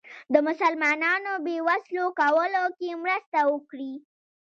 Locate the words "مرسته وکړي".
3.03-3.93